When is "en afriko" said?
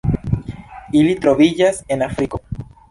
1.97-2.45